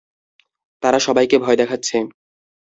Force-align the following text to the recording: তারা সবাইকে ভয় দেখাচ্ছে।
তারা 0.83 0.99
সবাইকে 0.99 1.35
ভয় 1.37 1.57
দেখাচ্ছে। 1.57 1.97